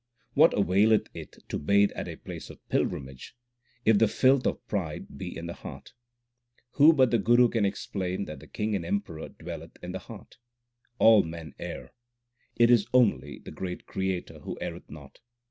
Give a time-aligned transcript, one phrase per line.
[0.33, 3.35] What availeth it to bathe at a place of pilgrimage,
[3.85, 5.93] if the filth of pride be in the heart?
[6.71, 10.37] Who but the Guru can explain that the King and Emperor dwelleth in the heart?
[10.97, 11.91] All men err;
[12.55, 15.19] it is only the great Creator who erreth not.